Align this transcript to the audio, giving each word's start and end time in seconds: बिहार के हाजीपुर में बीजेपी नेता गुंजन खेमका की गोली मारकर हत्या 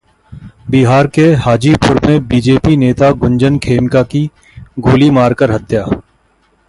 बिहार 0.69 1.07
के 1.07 1.25
हाजीपुर 1.43 1.99
में 2.07 2.27
बीजेपी 2.27 2.77
नेता 2.77 3.11
गुंजन 3.21 3.57
खेमका 3.59 4.03
की 4.03 4.29
गोली 4.79 5.09
मारकर 5.11 5.51
हत्या 5.51 5.85